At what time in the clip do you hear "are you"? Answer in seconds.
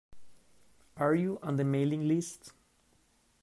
0.97-1.37